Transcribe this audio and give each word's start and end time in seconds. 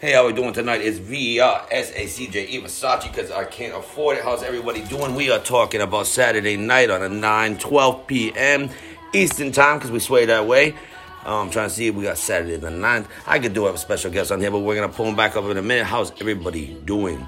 Hey, 0.00 0.12
how 0.12 0.28
we 0.28 0.32
doing 0.32 0.52
tonight? 0.52 0.80
It's 0.80 0.98
V-E-R-S-A-C-J-E 0.98 2.60
Versace 2.60 3.02
because 3.12 3.32
I 3.32 3.44
can't 3.44 3.74
afford 3.74 4.16
it. 4.16 4.22
How's 4.22 4.44
everybody 4.44 4.82
doing? 4.82 5.16
We 5.16 5.28
are 5.32 5.40
talking 5.40 5.80
about 5.80 6.06
Saturday 6.06 6.56
night 6.56 6.88
on 6.88 7.02
a 7.02 7.08
9, 7.08 7.58
12 7.58 8.06
p.m. 8.06 8.70
Eastern 9.12 9.50
time 9.50 9.78
because 9.78 9.90
we 9.90 9.98
sway 9.98 10.24
that 10.26 10.46
way. 10.46 10.70
Um, 11.24 11.46
I'm 11.46 11.50
trying 11.50 11.68
to 11.68 11.74
see 11.74 11.88
if 11.88 11.96
we 11.96 12.04
got 12.04 12.16
Saturday 12.16 12.54
the 12.54 12.68
9th. 12.68 13.06
I 13.26 13.40
could 13.40 13.54
do 13.54 13.64
have 13.64 13.74
a 13.74 13.78
special 13.78 14.12
guest 14.12 14.30
on 14.30 14.40
here, 14.40 14.52
but 14.52 14.60
we're 14.60 14.76
going 14.76 14.88
to 14.88 14.96
pull 14.96 15.06
him 15.06 15.16
back 15.16 15.34
up 15.34 15.42
in 15.46 15.56
a 15.56 15.62
minute. 15.62 15.86
How's 15.86 16.12
everybody 16.20 16.74
doing? 16.84 17.26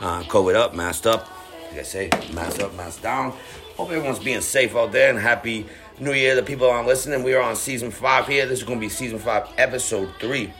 Uh, 0.00 0.24
COVID 0.24 0.56
up, 0.56 0.74
masked 0.74 1.06
up. 1.06 1.28
Like 1.70 1.78
I 1.78 1.82
say, 1.84 2.10
mask 2.32 2.60
up, 2.62 2.74
mask 2.74 3.00
down. 3.02 3.30
Hope 3.76 3.92
everyone's 3.92 4.18
being 4.18 4.40
safe 4.40 4.74
out 4.74 4.90
there 4.90 5.08
and 5.08 5.20
happy 5.20 5.66
New 6.00 6.14
Year. 6.14 6.34
The 6.34 6.42
people 6.42 6.68
are 6.68 6.84
listening. 6.84 7.22
We 7.22 7.34
are 7.34 7.42
on 7.42 7.54
season 7.54 7.92
five 7.92 8.26
here. 8.26 8.44
This 8.44 8.58
is 8.58 8.64
going 8.64 8.80
to 8.80 8.84
be 8.84 8.88
season 8.88 9.20
five, 9.20 9.48
episode 9.56 10.10
three. 10.18 10.52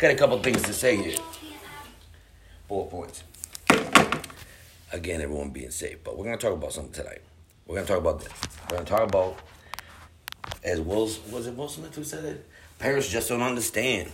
Got 0.00 0.12
a 0.12 0.14
couple 0.14 0.38
things 0.38 0.62
to 0.62 0.72
say 0.72 0.96
here. 0.96 1.18
Four 2.68 2.88
points. 2.88 3.22
Again, 4.94 5.20
everyone 5.20 5.50
being 5.50 5.70
safe, 5.70 6.02
but 6.02 6.16
we're 6.16 6.24
to 6.34 6.38
talk 6.38 6.54
about 6.54 6.72
something 6.72 6.94
tonight. 6.94 7.20
We're 7.66 7.82
to 7.82 7.86
talk 7.86 7.98
about 7.98 8.20
this. 8.20 8.32
We're 8.70 8.78
to 8.78 8.84
talk 8.84 9.06
about, 9.06 9.36
as 10.64 10.80
Will, 10.80 11.10
was 11.30 11.46
it 11.46 11.54
Will 11.54 11.68
Smith 11.68 11.94
who 11.94 12.02
said 12.02 12.24
it? 12.24 12.48
Parents 12.78 13.10
just 13.10 13.28
don't 13.28 13.42
understand. 13.42 14.10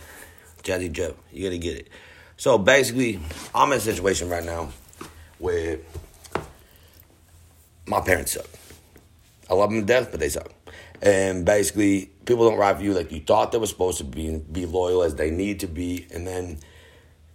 Jazzy 0.64 0.90
Jeff, 0.90 1.12
you 1.32 1.44
got 1.44 1.50
to 1.50 1.58
get 1.58 1.76
it. 1.76 1.88
So 2.36 2.58
basically, 2.58 3.20
I'm 3.54 3.70
in 3.70 3.78
a 3.78 3.80
situation 3.80 4.28
right 4.28 4.44
now 4.44 4.70
where 5.38 5.78
my 7.86 8.00
parents 8.00 8.32
suck. 8.32 8.48
I 9.48 9.54
love 9.54 9.70
them 9.70 9.82
to 9.82 9.86
death, 9.86 10.10
but 10.10 10.18
they 10.18 10.30
suck. 10.30 10.50
And 11.00 11.44
basically, 11.44 12.10
people 12.26 12.48
don't 12.48 12.58
ride 12.58 12.76
for 12.76 12.82
you 12.82 12.92
like 12.92 13.10
you 13.12 13.20
thought 13.20 13.52
they 13.52 13.58
were 13.58 13.66
supposed 13.66 13.98
to 13.98 14.04
be, 14.04 14.38
be 14.52 14.66
loyal 14.66 15.02
as 15.02 15.14
they 15.14 15.30
need 15.30 15.60
to 15.60 15.66
be, 15.66 16.06
and 16.12 16.26
then 16.26 16.58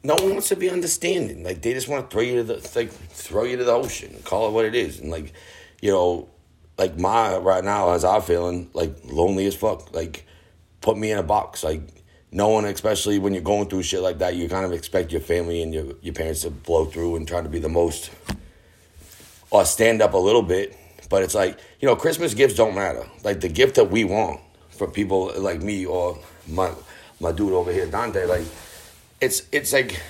no 0.04 0.16
one 0.16 0.31
wants 0.31 0.50
to 0.50 0.55
be 0.55 0.70
understanding. 0.70 1.44
Like 1.44 1.62
they 1.62 1.73
just 1.73 1.88
want 1.88 2.09
to 2.09 2.14
throw 2.14 2.22
you 2.22 2.36
to 2.38 2.44
the 2.44 2.72
like 2.75 2.92
throw 2.92 3.44
you 3.44 3.58
to 3.58 3.64
the 3.64 3.72
ocean, 3.72 4.16
call 4.23 4.50
it 4.50 4.52
what 4.52 4.66
it 4.66 4.75
is, 4.75 5.00
and 5.00 5.09
like 5.09 5.34
you 5.81 5.92
know, 5.92 6.30
like 6.78 6.97
my 7.00 7.38
right 7.38 7.64
now 7.64 7.92
as 7.92 8.06
I'm 8.06 8.22
feeling 8.22 8.69
like 8.73 8.95
lonely 9.06 9.47
as 9.47 9.56
fuck. 9.56 9.94
Like 9.94 10.28
put 10.81 10.97
me 10.97 11.12
in 11.12 11.17
a 11.17 11.23
box. 11.23 11.64
Like 11.64 11.81
no 12.31 12.50
one, 12.50 12.66
especially 12.66 13.19
when 13.19 13.34
you're 13.34 13.44
going 13.44 13.67
through 13.69 13.84
shit 13.84 14.02
like 14.02 14.19
that, 14.19 14.36
you 14.36 14.47
kind 14.47 14.66
of 14.66 14.73
expect 14.73 15.12
your 15.12 15.22
family 15.22 15.62
and 15.62 15.73
your 15.73 15.94
your 16.02 16.14
parents 16.14 16.42
to 16.42 16.52
blow 16.52 16.86
through 16.86 17.16
and 17.16 17.28
try 17.28 17.42
to 17.42 17.50
be 17.50 17.59
the 17.59 17.69
most 17.69 18.12
or 19.50 19.66
stand 19.66 20.02
up 20.02 20.14
a 20.14 20.17
little 20.17 20.44
bit 20.44 20.78
but 21.12 21.23
it's 21.23 21.36
like, 21.36 21.59
you 21.81 21.88
know, 21.88 21.97
Christmas 21.97 22.34
gifts 22.34 22.56
don't 22.56 22.73
matter. 22.73 23.06
Like 23.25 23.42
the 23.42 23.50
gift 23.50 23.75
that 23.75 23.92
we 23.92 24.06
want 24.06 24.39
for 24.72 24.88
people 24.88 25.31
like 25.38 25.61
me 25.61 25.86
or 25.86 26.17
my 26.47 26.72
my 27.19 27.31
dude 27.31 27.53
over 27.53 27.72
here, 27.72 27.86
Dante, 27.86 28.25
like 28.25 28.45
it's 29.19 29.44
it's 29.52 29.72
like 29.72 30.02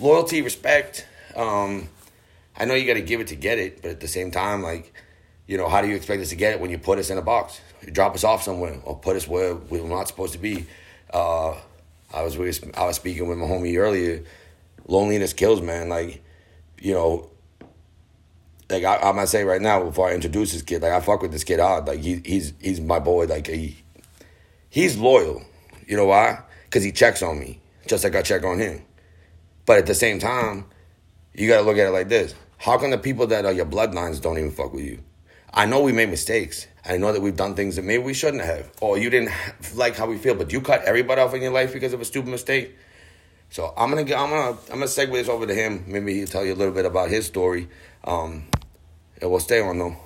loyalty, 0.00 0.42
respect. 0.42 1.06
Um, 1.36 1.88
I 2.56 2.64
know 2.64 2.74
you 2.74 2.86
gotta 2.86 3.00
give 3.00 3.20
it 3.20 3.28
to 3.28 3.36
get 3.36 3.58
it, 3.58 3.82
but 3.82 3.92
at 3.92 4.00
the 4.00 4.08
same 4.08 4.30
time, 4.30 4.62
like, 4.62 4.92
you 5.46 5.56
know, 5.56 5.68
how 5.68 5.80
do 5.80 5.88
you 5.88 5.96
expect 5.96 6.20
us 6.22 6.30
to 6.30 6.36
get 6.36 6.52
it 6.52 6.60
when 6.60 6.70
you 6.70 6.78
put 6.78 6.98
us 6.98 7.10
in 7.10 7.18
a 7.18 7.22
box? 7.22 7.60
You 7.84 7.92
drop 7.92 8.14
us 8.14 8.24
off 8.24 8.42
somewhere 8.42 8.78
or 8.84 8.98
put 8.98 9.16
us 9.16 9.26
where 9.26 9.54
we're 9.54 9.86
not 9.86 10.08
supposed 10.08 10.32
to 10.34 10.38
be. 10.38 10.66
Uh, 11.12 11.54
I 12.12 12.22
was 12.22 12.36
with, 12.36 12.76
I 12.76 12.84
was 12.84 12.96
speaking 12.96 13.26
with 13.26 13.38
my 13.38 13.46
homie 13.46 13.78
earlier. 13.78 14.24
Loneliness 14.86 15.32
kills, 15.32 15.62
man. 15.62 15.88
Like, 15.88 16.22
you 16.80 16.92
know, 16.92 17.30
like 18.68 18.84
I, 18.84 18.96
am 18.96 19.14
gonna 19.14 19.26
say 19.26 19.44
right 19.44 19.60
now 19.60 19.82
before 19.82 20.08
I 20.08 20.14
introduce 20.14 20.52
this 20.52 20.62
kid, 20.62 20.82
like 20.82 20.92
I 20.92 21.00
fuck 21.00 21.22
with 21.22 21.32
this 21.32 21.44
kid 21.44 21.60
hard. 21.60 21.86
Like 21.86 22.00
he, 22.00 22.20
he's 22.24 22.52
he's 22.60 22.80
my 22.80 22.98
boy. 22.98 23.26
Like 23.26 23.46
he 23.46 23.81
he's 24.72 24.96
loyal. 24.96 25.42
You 25.86 25.96
know 25.96 26.06
why? 26.06 26.40
Because 26.64 26.82
he 26.82 26.90
checks 26.90 27.22
on 27.22 27.38
me, 27.38 27.60
just 27.86 28.02
like 28.02 28.16
I 28.16 28.22
check 28.22 28.42
on 28.42 28.58
him. 28.58 28.82
But 29.66 29.78
at 29.78 29.86
the 29.86 29.94
same 29.94 30.18
time, 30.18 30.64
you 31.34 31.46
gotta 31.46 31.62
look 31.62 31.76
at 31.76 31.86
it 31.86 31.90
like 31.90 32.08
this: 32.08 32.34
How 32.56 32.78
come 32.78 32.90
the 32.90 32.98
people 32.98 33.28
that 33.28 33.44
are 33.44 33.52
your 33.52 33.66
bloodlines 33.66 34.20
don't 34.20 34.38
even 34.38 34.50
fuck 34.50 34.72
with 34.72 34.84
you? 34.84 35.00
I 35.54 35.66
know 35.66 35.82
we 35.82 35.92
made 35.92 36.08
mistakes. 36.08 36.66
I 36.84 36.96
know 36.96 37.12
that 37.12 37.20
we've 37.20 37.36
done 37.36 37.54
things 37.54 37.76
that 37.76 37.84
maybe 37.84 38.02
we 38.02 38.14
shouldn't 38.14 38.42
have, 38.42 38.72
or 38.80 38.96
you 38.98 39.10
didn't 39.10 39.30
like 39.74 39.96
how 39.96 40.06
we 40.06 40.16
feel. 40.16 40.34
But 40.34 40.52
you 40.52 40.62
cut 40.62 40.82
everybody 40.84 41.20
off 41.20 41.34
in 41.34 41.42
your 41.42 41.52
life 41.52 41.74
because 41.74 41.92
of 41.92 42.00
a 42.00 42.04
stupid 42.04 42.30
mistake. 42.30 42.74
So 43.50 43.74
I'm 43.76 43.90
gonna 43.90 44.04
get, 44.04 44.18
I'm 44.18 44.30
gonna 44.30 44.58
I'm 44.72 44.78
gonna 44.78 44.86
segue 44.86 45.12
this 45.12 45.28
over 45.28 45.46
to 45.46 45.54
him. 45.54 45.84
Maybe 45.86 46.14
he'll 46.14 46.26
tell 46.26 46.44
you 46.44 46.54
a 46.54 46.56
little 46.56 46.72
bit 46.72 46.86
about 46.86 47.10
his 47.10 47.26
story. 47.26 47.68
Um, 48.04 48.46
and 49.20 49.30
we'll 49.30 49.40
stay 49.40 49.60
on 49.60 49.78
them. 49.78 49.96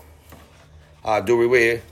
Uh, 1.04 1.20
Dewey, 1.20 1.46
we 1.46 1.58
here. 1.60 1.82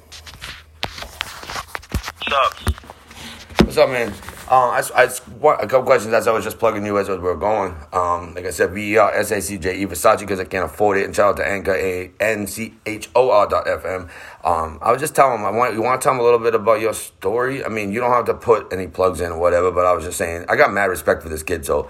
What's 2.34 2.58
up? 2.58 3.64
What's 3.64 3.76
up, 3.76 3.90
man? 3.90 4.08
Um, 4.08 4.16
I, 4.50 4.82
I, 4.96 5.04
a 5.04 5.66
couple 5.68 5.82
questions 5.84 6.12
as 6.12 6.26
I 6.26 6.32
was 6.32 6.42
just 6.42 6.58
plugging 6.58 6.84
you 6.84 6.98
as 6.98 7.08
we 7.08 7.16
were 7.16 7.36
going. 7.36 7.76
Um, 7.92 8.34
like 8.34 8.44
I 8.44 8.50
said, 8.50 8.72
V 8.72 8.94
E 8.94 8.96
R 8.96 9.14
S 9.14 9.30
A 9.30 9.40
C 9.40 9.56
J 9.56 9.78
E 9.80 9.86
Versace 9.86 10.18
because 10.18 10.40
I 10.40 10.44
can't 10.44 10.64
afford 10.64 10.98
it. 10.98 11.04
And 11.04 11.14
shout 11.14 11.34
out 11.34 11.36
to 11.36 11.46
Anchor 11.46 11.76
A 11.76 12.10
N 12.18 12.48
C 12.48 12.74
H 12.86 13.08
O 13.14 13.30
R 13.30 13.46
dot 13.46 13.66
FM. 13.66 14.10
Um, 14.42 14.80
I 14.82 14.90
was 14.90 15.00
just 15.00 15.14
telling 15.14 15.38
him 15.38 15.44
I 15.44 15.50
want 15.50 15.74
you 15.74 15.82
want 15.82 16.00
to 16.00 16.04
tell 16.04 16.12
him 16.12 16.18
a 16.18 16.24
little 16.24 16.40
bit 16.40 16.56
about 16.56 16.80
your 16.80 16.92
story. 16.92 17.64
I 17.64 17.68
mean, 17.68 17.92
you 17.92 18.00
don't 18.00 18.10
have 18.10 18.24
to 18.24 18.34
put 18.34 18.72
any 18.72 18.88
plugs 18.88 19.20
in 19.20 19.30
or 19.30 19.38
whatever, 19.38 19.70
but 19.70 19.86
I 19.86 19.92
was 19.92 20.02
just 20.02 20.18
saying 20.18 20.46
I 20.48 20.56
got 20.56 20.72
mad 20.72 20.86
respect 20.86 21.22
for 21.22 21.28
this 21.28 21.44
kid, 21.44 21.64
so 21.64 21.88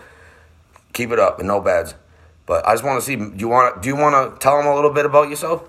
keep 0.92 1.10
it 1.10 1.18
up 1.18 1.38
and 1.38 1.48
no 1.48 1.62
bads. 1.62 1.94
But 2.44 2.68
I 2.68 2.74
just 2.74 2.84
want 2.84 3.00
to 3.00 3.06
see. 3.06 3.16
Do 3.16 3.32
you 3.38 3.48
want? 3.48 3.80
Do 3.80 3.88
you 3.88 3.96
want 3.96 4.34
to 4.34 4.38
tell 4.38 4.58
them 4.58 4.66
a 4.66 4.74
little 4.74 4.92
bit 4.92 5.06
about 5.06 5.30
yourself? 5.30 5.66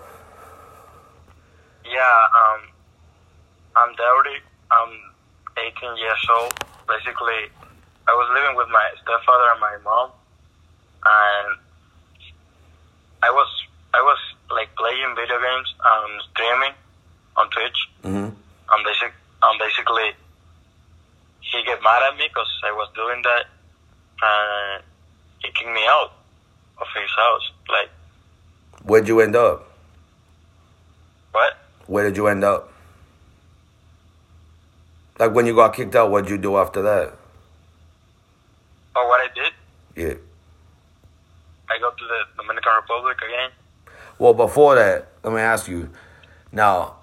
Yeah, 1.86 2.20
um, 2.36 2.62
I'm 3.78 3.96
Dowdy. 3.96 4.42
I'm 4.76 4.92
18 5.58 5.98
years 5.98 6.28
old. 6.38 6.54
Basically, 6.88 7.48
I 8.08 8.12
was 8.12 8.28
living 8.34 8.56
with 8.56 8.68
my 8.70 8.86
stepfather 9.02 9.52
and 9.52 9.62
my 9.62 9.78
mom, 9.84 10.12
and 11.06 11.58
I 13.24 13.32
was 13.32 13.48
I 13.94 14.02
was 14.02 14.20
like 14.52 14.76
playing 14.76 15.16
video 15.16 15.40
games 15.40 15.74
and 15.80 16.22
streaming 16.32 16.74
on 17.38 17.50
Twitch. 17.50 17.80
Mm-hmm. 18.04 18.30
And 18.68 18.84
basic, 18.84 19.14
and 19.44 19.60
basically, 19.60 20.12
he 21.40 21.64
get 21.64 21.82
mad 21.84 22.04
at 22.12 22.18
me 22.18 22.28
because 22.28 22.52
I 22.66 22.72
was 22.72 22.90
doing 22.96 23.22
that, 23.24 23.46
and 24.22 24.84
he 25.40 25.48
kicked 25.52 25.72
me 25.72 25.86
out 25.88 26.12
of 26.82 26.88
his 26.94 27.12
house. 27.16 27.52
Like, 27.70 27.90
where'd 28.84 29.08
you 29.08 29.22
end 29.22 29.36
up? 29.36 29.72
What? 31.32 31.58
Where 31.88 32.04
did 32.04 32.18
you 32.18 32.28
end 32.28 32.44
up? 32.44 32.72
Like 35.18 35.34
when 35.34 35.46
you 35.46 35.56
got 35.56 35.74
kicked 35.76 35.96
out, 35.96 36.12
what'd 36.12 36.30
you 36.30 36.38
do 36.38 36.58
after 36.58 36.82
that? 36.82 37.14
Oh, 38.96 39.08
what 39.08 39.22
I 39.22 39.34
did? 39.34 39.54
Yeah. 39.96 40.16
I 41.70 41.80
go 41.80 41.90
to 41.92 42.06
the 42.06 42.42
Dominican 42.42 42.72
Republic 42.76 43.18
again. 43.18 43.52
Well, 44.20 44.34
before 44.34 44.76
that, 44.76 45.08
let 45.24 45.34
me 45.34 45.40
ask 45.40 45.68
you. 45.68 45.90
Now, 46.52 46.96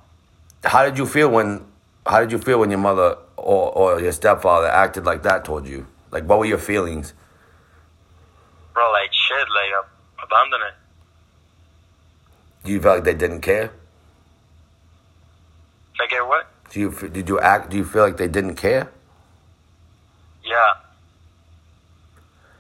how 0.64 0.84
did 0.84 0.96
you 0.96 1.06
feel 1.06 1.30
when? 1.30 1.64
How 2.06 2.20
did 2.20 2.32
you 2.32 2.38
feel 2.38 2.60
when 2.60 2.70
your 2.70 2.78
mother 2.78 3.16
or, 3.36 3.72
or 3.72 4.00
your 4.00 4.12
stepfather 4.12 4.66
acted 4.66 5.04
like 5.04 5.22
that 5.22 5.44
towards 5.44 5.68
you? 5.68 5.86
Like, 6.10 6.24
what 6.24 6.38
were 6.38 6.44
your 6.44 6.58
feelings? 6.58 7.14
Bro, 8.74 8.90
like 8.92 9.10
shit, 9.12 9.46
like 9.54 9.84
abandon 10.24 10.60
it. 10.68 10.74
Do 12.64 12.72
you 12.72 12.80
feel 12.80 12.92
like 12.92 13.04
they 13.04 13.14
didn't 13.14 13.40
care? 13.40 13.70
Like 15.98 16.12
what? 16.28 16.46
Do 16.72 16.80
you 16.80 16.90
did 16.90 17.28
you 17.28 17.38
act? 17.38 17.68
Do 17.68 17.76
you 17.76 17.84
feel 17.84 18.02
like 18.02 18.16
they 18.16 18.28
didn't 18.28 18.54
care? 18.54 18.88
Yeah. 20.42 20.72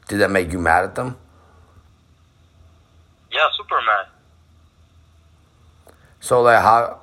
Did 0.06 0.18
that 0.18 0.30
make 0.30 0.52
you 0.52 0.58
mad 0.58 0.84
at 0.84 0.94
them? 0.94 1.16
Yeah, 3.32 3.48
super 3.56 3.80
mad. 3.80 4.06
So 6.20 6.42
like 6.42 6.60
how 6.60 7.00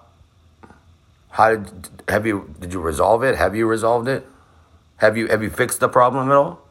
how 1.32 1.56
did 1.56 1.90
have 2.08 2.28
you 2.28 2.54
did 2.60 2.74
you 2.74 2.80
resolve 2.80 3.24
it? 3.24 3.36
Have 3.36 3.56
you 3.56 3.66
resolved 3.66 4.08
it? 4.08 4.28
Have 4.98 5.18
you 5.18 5.28
have 5.30 5.42
you 5.42 5.50
fixed 5.50 5.80
the 5.80 5.90
problem 5.90 6.30
at 6.30 6.36
all? 6.36 6.62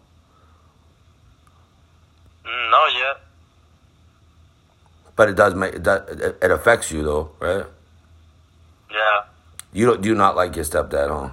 No, 2.45 2.87
yet. 2.95 3.17
But 5.17 5.31
it 5.31 5.35
does 5.35 5.57
make 5.57 5.75
it, 5.75 5.83
does, 5.83 6.09
it 6.41 6.51
affects 6.53 6.93
you 6.93 7.03
though, 7.03 7.31
right? 7.41 7.67
Yeah. 8.89 9.23
You 9.73 9.87
don't 9.87 10.01
do 10.01 10.15
not 10.15 10.37
like 10.37 10.57
your 10.57 10.65
stepdad, 10.65 11.09
huh? 11.09 11.31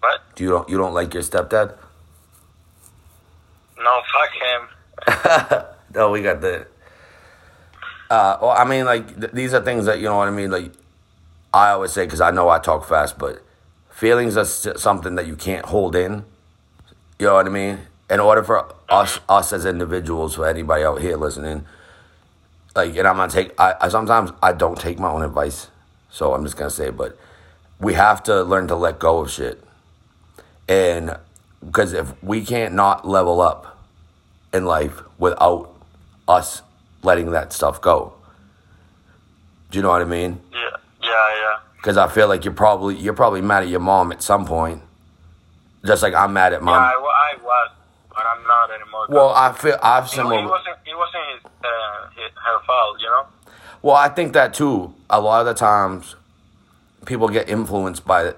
What? 0.00 0.20
Do 0.34 0.44
you 0.44 0.50
don't 0.50 0.68
you 0.68 0.78
don't 0.78 0.94
like 0.94 1.12
your 1.14 1.22
stepdad? 1.22 1.76
No, 3.78 4.00
fuck 4.12 4.32
him. 4.32 5.64
no, 5.94 6.10
we 6.10 6.22
got 6.22 6.40
the. 6.40 6.66
Uh, 8.08 8.38
well, 8.40 8.50
I 8.50 8.64
mean, 8.64 8.84
like 8.84 9.18
th- 9.18 9.32
these 9.32 9.54
are 9.54 9.62
things 9.62 9.86
that 9.86 9.98
you 9.98 10.04
know 10.04 10.18
what 10.18 10.28
I 10.28 10.30
mean. 10.30 10.50
Like 10.50 10.72
I 11.52 11.70
always 11.70 11.92
say, 11.92 12.04
because 12.04 12.20
I 12.20 12.30
know 12.30 12.48
I 12.48 12.58
talk 12.58 12.86
fast, 12.86 13.18
but 13.18 13.42
feelings 13.90 14.36
are 14.36 14.44
something 14.44 15.16
that 15.16 15.26
you 15.26 15.36
can't 15.36 15.66
hold 15.66 15.96
in. 15.96 16.24
You 17.18 17.26
know 17.26 17.34
what 17.34 17.46
I 17.46 17.50
mean? 17.50 17.80
In 18.10 18.20
order 18.20 18.42
for 18.42 18.72
us, 18.88 19.20
us 19.28 19.52
as 19.52 19.64
individuals, 19.64 20.34
for 20.34 20.46
anybody 20.46 20.84
out 20.84 21.00
here 21.00 21.16
listening, 21.16 21.66
like, 22.74 22.96
and 22.96 23.06
I'm 23.06 23.16
gonna 23.16 23.30
take. 23.32 23.58
I, 23.58 23.74
I 23.80 23.88
sometimes 23.88 24.30
I 24.42 24.52
don't 24.52 24.78
take 24.78 24.98
my 24.98 25.10
own 25.10 25.22
advice, 25.22 25.68
so 26.10 26.34
I'm 26.34 26.44
just 26.44 26.56
gonna 26.56 26.70
say, 26.70 26.90
but 26.90 27.18
we 27.80 27.94
have 27.94 28.22
to 28.24 28.42
learn 28.42 28.68
to 28.68 28.76
let 28.76 28.98
go 28.98 29.20
of 29.20 29.30
shit. 29.30 29.62
And 30.68 31.16
because 31.64 31.92
if 31.92 32.22
we 32.22 32.44
can't 32.44 32.74
not 32.74 33.06
level 33.06 33.40
up 33.40 33.78
in 34.52 34.64
life 34.64 35.02
without 35.18 35.74
us 36.28 36.62
letting 37.02 37.30
that 37.30 37.52
stuff 37.52 37.80
go. 37.80 38.14
Do 39.70 39.78
you 39.78 39.82
know 39.82 39.88
what 39.88 40.02
I 40.02 40.04
mean? 40.04 40.40
Yeah, 40.52 40.58
yeah, 41.02 41.08
yeah. 41.10 41.58
Because 41.76 41.96
I 41.96 42.08
feel 42.08 42.28
like 42.28 42.44
you're 42.44 42.54
probably 42.54 42.96
you're 42.96 43.14
probably 43.14 43.40
mad 43.40 43.64
at 43.64 43.68
your 43.68 43.80
mom 43.80 44.12
at 44.12 44.22
some 44.22 44.44
point, 44.44 44.82
just 45.84 46.02
like 46.02 46.14
I'm 46.14 46.32
mad 46.32 46.52
at 46.52 46.60
Yeah, 46.60 46.66
mom. 46.66 46.74
I, 46.74 46.92
I 46.92 47.42
was, 47.42 47.42
but 47.42 47.42
I'm 47.42 47.42
not 47.42 47.81
anymore. 48.72 49.06
well, 49.08 49.30
I 49.30 49.52
feel 49.52 49.78
I've 49.82 50.04
it, 50.04 50.08
similar. 50.08 50.38
it 50.38 50.46
wasn't. 50.46 50.76
It 50.86 50.96
wasn't 50.96 51.24
his, 51.32 51.50
uh, 51.64 52.08
his, 52.16 52.30
her 52.34 52.64
fault, 52.66 53.00
you 53.00 53.06
know. 53.06 53.26
Well, 53.82 53.96
I 53.96 54.08
think 54.08 54.32
that 54.32 54.54
too. 54.54 54.94
A 55.10 55.20
lot 55.20 55.40
of 55.40 55.46
the 55.46 55.54
times, 55.54 56.16
people 57.04 57.28
get 57.28 57.48
influenced 57.48 58.06
by 58.06 58.34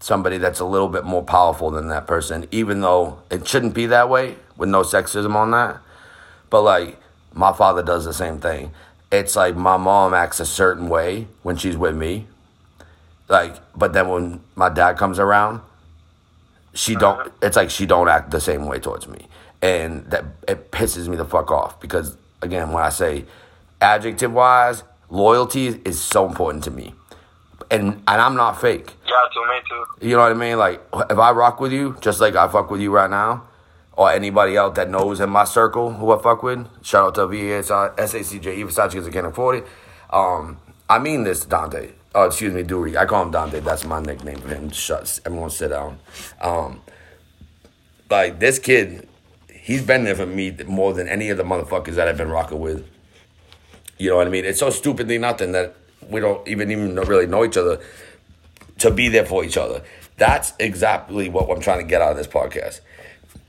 somebody 0.00 0.38
that's 0.38 0.60
a 0.60 0.64
little 0.64 0.88
bit 0.88 1.04
more 1.04 1.22
powerful 1.22 1.70
than 1.70 1.88
that 1.88 2.06
person, 2.06 2.46
even 2.50 2.80
though 2.80 3.18
it 3.30 3.46
shouldn't 3.46 3.74
be 3.74 3.86
that 3.86 4.08
way. 4.08 4.36
With 4.56 4.68
no 4.68 4.82
sexism 4.82 5.36
on 5.36 5.52
that, 5.52 5.78
but 6.50 6.62
like 6.62 6.98
my 7.32 7.52
father 7.52 7.82
does 7.82 8.04
the 8.04 8.12
same 8.12 8.40
thing. 8.40 8.72
It's 9.12 9.36
like 9.36 9.54
my 9.54 9.76
mom 9.76 10.12
acts 10.14 10.40
a 10.40 10.46
certain 10.46 10.88
way 10.88 11.28
when 11.42 11.56
she's 11.56 11.76
with 11.76 11.94
me, 11.94 12.26
like, 13.28 13.54
but 13.76 13.92
then 13.92 14.08
when 14.08 14.40
my 14.56 14.68
dad 14.68 14.96
comes 14.96 15.18
around, 15.18 15.60
she 16.78 16.94
don't. 16.94 17.32
It's 17.42 17.56
like 17.56 17.70
she 17.70 17.86
don't 17.86 18.08
act 18.08 18.30
the 18.30 18.40
same 18.40 18.66
way 18.66 18.78
towards 18.78 19.08
me, 19.08 19.26
and 19.60 20.08
that 20.10 20.24
it 20.46 20.70
pisses 20.70 21.08
me 21.08 21.16
the 21.16 21.24
fuck 21.24 21.50
off 21.50 21.80
because 21.80 22.16
again, 22.40 22.70
when 22.72 22.82
I 22.84 22.90
say 22.90 23.24
adjective 23.80 24.32
wise, 24.32 24.84
loyalty 25.10 25.80
is 25.84 26.00
so 26.00 26.26
important 26.26 26.62
to 26.64 26.70
me, 26.70 26.94
and 27.68 27.94
and 28.06 28.20
I'm 28.20 28.36
not 28.36 28.60
fake. 28.60 28.92
Yeah, 29.06 29.14
to 29.34 29.40
me 29.40 29.60
too. 29.68 30.06
You 30.08 30.16
know 30.16 30.22
what 30.22 30.30
I 30.30 30.34
mean? 30.34 30.56
Like 30.56 30.80
if 31.10 31.18
I 31.18 31.32
rock 31.32 31.58
with 31.60 31.72
you, 31.72 31.96
just 32.00 32.20
like 32.20 32.36
I 32.36 32.46
fuck 32.46 32.70
with 32.70 32.80
you 32.80 32.92
right 32.92 33.10
now, 33.10 33.48
or 33.94 34.12
anybody 34.12 34.56
out 34.56 34.76
that 34.76 34.88
knows 34.88 35.18
in 35.18 35.30
my 35.30 35.44
circle 35.44 35.94
who 35.94 36.12
I 36.12 36.22
fuck 36.22 36.44
with, 36.44 36.64
shout 36.84 37.08
out 37.08 37.14
to 37.16 37.22
VSI, 37.22 37.96
SACJ, 37.96 38.64
Versace 38.64 38.92
because 38.92 39.08
I 39.08 39.10
can't 39.10 39.26
afford 39.26 39.56
it. 39.56 39.66
Um, 40.10 40.58
I 40.88 41.00
mean 41.00 41.24
this, 41.24 41.44
Dante. 41.44 41.90
Oh, 42.14 42.24
excuse 42.24 42.54
me, 42.54 42.62
Dury. 42.62 42.96
I 42.96 43.04
call 43.04 43.22
him 43.24 43.30
Dante. 43.30 43.60
That's 43.60 43.84
my 43.84 44.00
nickname 44.00 44.38
for 44.38 44.48
him. 44.48 44.70
Shut. 44.70 45.20
Everyone 45.26 45.50
sit 45.50 45.68
down. 45.68 45.98
Um, 46.40 46.80
like 48.10 48.38
this 48.38 48.58
kid, 48.58 49.08
he's 49.52 49.82
been 49.82 50.04
there 50.04 50.14
for 50.14 50.26
me 50.26 50.56
more 50.66 50.94
than 50.94 51.08
any 51.08 51.28
of 51.28 51.36
the 51.36 51.42
motherfuckers 51.44 51.94
that 51.94 52.08
I've 52.08 52.16
been 52.16 52.30
rocking 52.30 52.60
with. 52.60 52.88
You 53.98 54.10
know 54.10 54.16
what 54.16 54.26
I 54.26 54.30
mean? 54.30 54.44
It's 54.44 54.60
so 54.60 54.70
stupidly 54.70 55.18
nothing 55.18 55.52
that 55.52 55.76
we 56.08 56.20
don't 56.20 56.46
even 56.48 56.70
even 56.70 56.96
really 56.96 57.26
know 57.26 57.44
each 57.44 57.56
other 57.56 57.80
to 58.78 58.90
be 58.90 59.08
there 59.08 59.26
for 59.26 59.44
each 59.44 59.56
other. 59.56 59.82
That's 60.16 60.52
exactly 60.58 61.28
what 61.28 61.50
I'm 61.50 61.60
trying 61.60 61.80
to 61.80 61.86
get 61.86 62.00
out 62.00 62.12
of 62.12 62.16
this 62.16 62.26
podcast. 62.26 62.80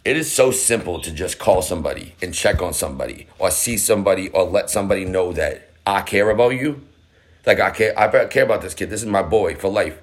It 0.04 0.18
is 0.18 0.32
so 0.32 0.52
simple 0.52 1.00
to 1.02 1.12
just 1.12 1.40
call 1.40 1.62
somebody 1.62 2.16
and 2.22 2.34
check 2.34 2.62
on 2.62 2.74
somebody 2.74 3.28
or 3.38 3.52
see 3.52 3.78
somebody 3.78 4.30
or 4.30 4.44
let 4.44 4.70
somebody 4.70 5.06
know 5.06 5.32
that 5.34 5.70
I 5.86 6.02
care 6.02 6.30
about 6.30 6.50
you. 6.50 6.82
Like 7.46 7.60
I 7.60 7.72
care 7.72 7.98
I 7.98 8.26
care 8.28 8.44
about 8.44 8.62
this 8.62 8.74
kid. 8.74 8.90
This 8.90 9.02
is 9.02 9.08
my 9.08 9.22
boy 9.24 9.56
for 9.56 9.70
life. 9.70 10.00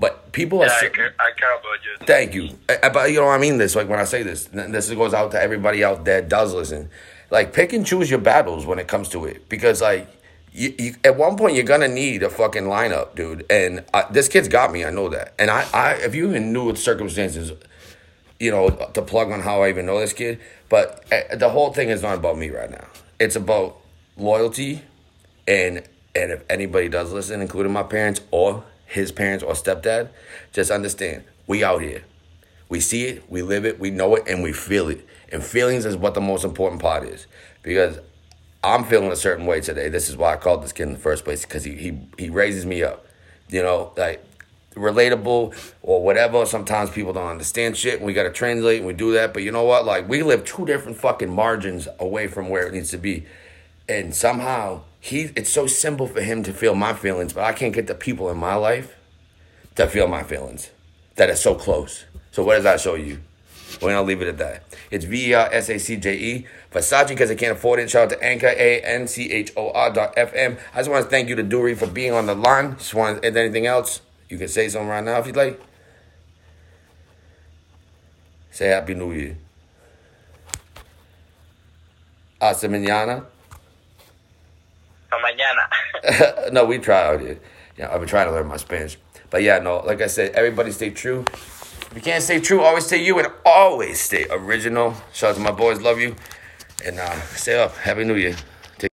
But 0.00 0.32
people 0.32 0.60
are 0.62 0.66
Yeah, 0.66 0.80
so- 0.80 0.86
I 0.86 0.90
care, 0.90 1.14
I 1.20 1.30
care 1.38 1.50
about 1.54 1.84
you. 1.84 2.06
Thank 2.06 2.34
you. 2.34 2.58
I- 2.68 2.78
I- 2.84 2.88
But 2.88 3.10
you 3.10 3.20
know 3.20 3.26
what 3.26 3.32
I 3.34 3.38
mean 3.38 3.58
this 3.58 3.76
like 3.76 3.88
when 3.88 4.00
I 4.00 4.04
say 4.04 4.22
this. 4.22 4.48
This 4.52 4.90
goes 4.90 5.14
out 5.14 5.30
to 5.32 5.40
everybody 5.40 5.84
out 5.84 6.04
there 6.04 6.20
that 6.20 6.28
does 6.28 6.54
listen. 6.54 6.90
Like 7.30 7.52
pick 7.52 7.72
and 7.72 7.86
choose 7.86 8.10
your 8.10 8.18
battles 8.18 8.66
when 8.66 8.78
it 8.78 8.88
comes 8.88 9.08
to 9.10 9.24
it 9.26 9.48
because 9.48 9.80
like 9.80 10.06
you, 10.52 10.74
you 10.78 10.94
at 11.04 11.16
one 11.16 11.36
point 11.36 11.54
you're 11.54 11.64
gonna 11.64 11.88
need 11.88 12.22
a 12.22 12.28
fucking 12.30 12.64
lineup, 12.64 13.14
dude. 13.14 13.46
And 13.48 13.84
I, 13.94 14.04
this 14.10 14.28
kid's 14.28 14.48
got 14.48 14.72
me. 14.72 14.84
I 14.84 14.90
know 14.90 15.08
that. 15.08 15.32
And 15.38 15.50
I, 15.50 15.66
I 15.72 15.92
if 15.94 16.14
you 16.14 16.28
even 16.28 16.52
knew 16.52 16.72
the 16.72 16.78
circumstances, 16.78 17.52
you 18.40 18.50
know, 18.50 18.68
to 18.70 19.02
plug 19.02 19.30
on 19.30 19.40
how 19.40 19.62
I 19.62 19.68
even 19.68 19.86
know 19.86 20.00
this 20.00 20.12
kid. 20.12 20.40
But 20.68 21.04
uh, 21.12 21.36
the 21.36 21.48
whole 21.50 21.72
thing 21.72 21.88
is 21.90 22.02
not 22.02 22.16
about 22.18 22.36
me 22.36 22.50
right 22.50 22.70
now. 22.70 22.86
It's 23.20 23.36
about 23.36 23.76
loyalty, 24.16 24.82
and 25.46 25.82
and 26.14 26.32
if 26.32 26.44
anybody 26.50 26.88
does 26.88 27.12
listen, 27.12 27.40
including 27.40 27.72
my 27.72 27.82
parents 27.82 28.20
or 28.30 28.64
his 28.86 29.12
parents 29.12 29.42
or 29.42 29.52
stepdad, 29.52 30.08
just 30.52 30.70
understand 30.70 31.24
we 31.46 31.64
out 31.64 31.82
here. 31.82 32.04
We 32.68 32.80
see 32.80 33.04
it, 33.04 33.30
we 33.30 33.42
live 33.42 33.64
it, 33.64 33.78
we 33.78 33.90
know 33.90 34.14
it, 34.14 34.24
and 34.26 34.42
we 34.42 34.52
feel 34.52 34.88
it. 34.88 35.06
And 35.30 35.42
feelings 35.42 35.84
is 35.84 35.96
what 35.96 36.14
the 36.14 36.20
most 36.20 36.44
important 36.44 36.80
part 36.80 37.04
is. 37.04 37.26
Because 37.62 37.98
I'm 38.64 38.84
feeling 38.84 39.10
a 39.10 39.16
certain 39.16 39.46
way 39.46 39.60
today. 39.60 39.88
This 39.88 40.08
is 40.08 40.16
why 40.16 40.34
I 40.34 40.36
called 40.36 40.62
this 40.62 40.72
kid 40.72 40.84
in 40.84 40.92
the 40.92 40.98
first 40.98 41.24
place, 41.24 41.42
because 41.42 41.64
he, 41.64 41.74
he 41.74 41.98
he 42.18 42.30
raises 42.30 42.64
me 42.64 42.82
up. 42.82 43.06
You 43.48 43.62
know, 43.62 43.92
like 43.96 44.24
relatable 44.74 45.54
or 45.82 46.02
whatever. 46.02 46.46
Sometimes 46.46 46.90
people 46.90 47.12
don't 47.12 47.26
understand 47.26 47.76
shit 47.76 47.96
and 47.96 48.06
we 48.06 48.12
gotta 48.12 48.30
translate 48.30 48.78
and 48.78 48.86
we 48.86 48.94
do 48.94 49.12
that. 49.12 49.34
But 49.34 49.42
you 49.42 49.52
know 49.52 49.64
what? 49.64 49.84
Like 49.84 50.08
we 50.08 50.22
live 50.22 50.44
two 50.44 50.64
different 50.64 50.96
fucking 50.96 51.30
margins 51.30 51.88
away 51.98 52.26
from 52.26 52.48
where 52.48 52.66
it 52.66 52.72
needs 52.72 52.90
to 52.90 52.98
be. 52.98 53.26
And 53.88 54.14
somehow 54.14 54.82
he 55.02 55.32
it's 55.34 55.50
so 55.50 55.66
simple 55.66 56.06
for 56.06 56.20
him 56.20 56.44
to 56.44 56.52
feel 56.52 56.76
my 56.76 56.94
feelings, 56.94 57.32
but 57.32 57.42
I 57.42 57.52
can't 57.52 57.74
get 57.74 57.88
the 57.88 57.94
people 57.94 58.30
in 58.30 58.38
my 58.38 58.54
life 58.54 58.96
to 59.74 59.88
feel 59.88 60.06
my 60.06 60.22
feelings. 60.22 60.70
That 61.16 61.28
is 61.28 61.40
so 61.40 61.56
close. 61.56 62.04
So 62.30 62.44
what 62.44 62.54
does 62.54 62.62
that 62.62 62.80
show 62.80 62.94
you? 62.94 63.18
We're 63.82 63.90
gonna 63.90 64.04
leave 64.04 64.22
it 64.22 64.28
at 64.28 64.38
that. 64.38 64.62
It's 64.92 65.04
V 65.04 65.30
E 65.30 65.34
R 65.34 65.48
S 65.50 65.70
A 65.70 65.78
C 65.78 65.96
J 65.96 66.14
E. 66.14 66.46
Versace 66.70 67.08
because 67.08 67.32
I 67.32 67.34
can't 67.34 67.50
afford 67.50 67.80
it. 67.80 67.90
Shout 67.90 68.04
out 68.04 68.10
to 68.10 68.24
Anchor 68.24 68.46
A 68.46 68.80
N 68.82 69.08
C 69.08 69.32
H 69.32 69.52
O 69.56 69.72
R 69.72 69.92
dot 69.92 70.14
FM. 70.14 70.60
I 70.72 70.78
just 70.78 70.88
want 70.88 71.02
to 71.02 71.10
thank 71.10 71.28
you 71.28 71.34
to 71.34 71.42
Dury 71.42 71.76
for 71.76 71.88
being 71.88 72.12
on 72.12 72.26
the 72.26 72.36
line. 72.36 72.76
Just 72.78 72.94
want 72.94 73.24
and 73.24 73.36
anything 73.36 73.66
else? 73.66 74.02
You 74.28 74.38
can 74.38 74.46
say 74.46 74.68
something 74.68 74.88
right 74.88 75.02
now 75.02 75.18
if 75.18 75.26
you'd 75.26 75.34
like. 75.34 75.60
Say 78.52 78.68
Happy 78.68 78.94
New 78.94 79.12
Year. 79.12 79.36
Hasta 82.40 82.68
mañana. 82.68 83.31
Mañana. 85.20 86.50
no, 86.52 86.64
we 86.64 86.78
try 86.78 87.18
here. 87.18 87.38
Yeah, 87.76 87.92
I've 87.92 88.00
been 88.00 88.08
trying 88.08 88.26
to 88.26 88.32
learn 88.32 88.46
my 88.46 88.56
Spanish. 88.56 88.98
But 89.30 89.42
yeah, 89.42 89.58
no, 89.58 89.78
like 89.78 90.02
I 90.02 90.06
said, 90.06 90.32
everybody 90.34 90.72
stay 90.72 90.90
true. 90.90 91.24
If 91.32 91.92
you 91.94 92.02
can't 92.02 92.22
stay 92.22 92.40
true, 92.40 92.60
always 92.60 92.86
stay 92.86 93.04
you 93.04 93.18
and 93.18 93.28
always 93.44 94.00
stay 94.00 94.26
original. 94.30 94.94
Shout 95.12 95.30
out 95.30 95.36
to 95.36 95.42
my 95.42 95.50
boys, 95.50 95.80
love 95.80 95.98
you. 95.98 96.16
And 96.84 96.98
uh, 96.98 97.20
stay 97.34 97.62
up. 97.62 97.76
Happy 97.76 98.04
New 98.04 98.14
Year. 98.14 98.36